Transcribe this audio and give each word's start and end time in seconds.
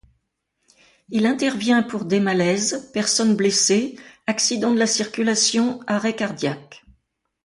Il 1.09 1.27
intervient 1.27 1.83
pour 1.83 2.05
des 2.05 2.19
malaises, 2.19 2.89
personnes 2.91 3.35
blessées, 3.35 3.99
accident 4.25 4.73
de 4.73 4.79
la 4.79 4.87
circulation, 4.87 5.79
arrêt 5.85 6.15
cardiaques. 6.15 6.83